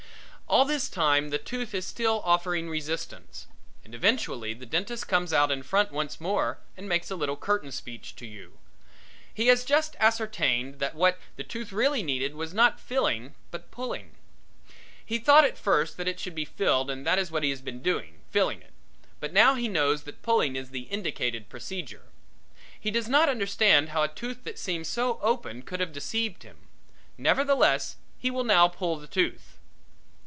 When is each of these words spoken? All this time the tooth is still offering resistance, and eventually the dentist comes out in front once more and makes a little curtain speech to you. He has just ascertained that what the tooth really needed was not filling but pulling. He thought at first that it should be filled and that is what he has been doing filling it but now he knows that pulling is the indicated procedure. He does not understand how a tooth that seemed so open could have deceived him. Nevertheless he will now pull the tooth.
All 0.51 0.65
this 0.65 0.89
time 0.89 1.29
the 1.29 1.37
tooth 1.37 1.73
is 1.73 1.87
still 1.87 2.21
offering 2.25 2.69
resistance, 2.69 3.47
and 3.85 3.95
eventually 3.95 4.53
the 4.53 4.65
dentist 4.65 5.07
comes 5.07 5.31
out 5.31 5.49
in 5.49 5.63
front 5.63 5.93
once 5.93 6.19
more 6.19 6.57
and 6.75 6.89
makes 6.89 7.09
a 7.09 7.15
little 7.15 7.37
curtain 7.37 7.71
speech 7.71 8.17
to 8.17 8.27
you. 8.27 8.59
He 9.33 9.47
has 9.47 9.63
just 9.63 9.95
ascertained 9.97 10.79
that 10.79 10.93
what 10.93 11.17
the 11.37 11.45
tooth 11.45 11.71
really 11.71 12.03
needed 12.03 12.35
was 12.35 12.53
not 12.53 12.81
filling 12.81 13.33
but 13.49 13.71
pulling. 13.71 14.15
He 15.05 15.19
thought 15.19 15.45
at 15.45 15.57
first 15.57 15.95
that 15.95 16.09
it 16.09 16.19
should 16.19 16.35
be 16.35 16.43
filled 16.43 16.91
and 16.91 17.07
that 17.07 17.17
is 17.17 17.31
what 17.31 17.43
he 17.43 17.49
has 17.51 17.61
been 17.61 17.81
doing 17.81 18.19
filling 18.29 18.61
it 18.61 18.73
but 19.21 19.31
now 19.31 19.53
he 19.55 19.69
knows 19.69 20.03
that 20.03 20.21
pulling 20.21 20.57
is 20.57 20.71
the 20.71 20.81
indicated 20.81 21.47
procedure. 21.47 22.07
He 22.77 22.91
does 22.91 23.07
not 23.07 23.29
understand 23.29 23.87
how 23.89 24.03
a 24.03 24.09
tooth 24.09 24.43
that 24.43 24.59
seemed 24.59 24.85
so 24.85 25.17
open 25.21 25.61
could 25.61 25.79
have 25.79 25.93
deceived 25.93 26.43
him. 26.43 26.57
Nevertheless 27.17 27.95
he 28.19 28.29
will 28.29 28.43
now 28.43 28.67
pull 28.67 28.97
the 28.97 29.07
tooth. 29.07 29.57